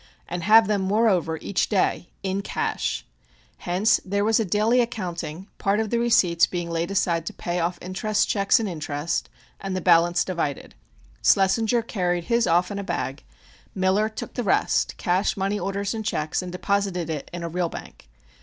and 0.27 0.41
have 0.41 0.67
them, 0.67 0.81
moreover, 0.81 1.37
each 1.43 1.69
day 1.69 2.09
in 2.23 2.41
cash. 2.41 3.05
Hence 3.59 3.99
there 4.03 4.25
was 4.25 4.39
a 4.39 4.43
daily 4.45 4.81
accounting, 4.81 5.45
part 5.59 5.79
of 5.79 5.91
the 5.91 5.99
receipts 5.99 6.47
being 6.47 6.71
laid 6.71 6.89
aside 6.89 7.23
to 7.27 7.33
pay 7.33 7.59
off 7.59 7.77
interest 7.83 8.27
checks 8.27 8.59
and 8.59 8.67
interest, 8.67 9.29
and 9.59 9.75
the 9.75 9.79
balance 9.79 10.25
divided. 10.25 10.73
Schlessinger 11.21 11.83
carried 11.85 12.23
his 12.23 12.47
off 12.47 12.71
in 12.71 12.79
a 12.79 12.83
bag; 12.83 13.23
Miller 13.75 14.09
took 14.09 14.33
the 14.33 14.41
rest, 14.43 14.97
cash, 14.97 15.37
money 15.37 15.59
orders 15.59 15.93
and 15.93 16.03
checks, 16.03 16.41
and 16.41 16.51
deposited 16.51 17.07
it 17.11 17.29
in 17.31 17.43
a 17.43 17.47
real 17.47 17.69
bank. 17.69 18.09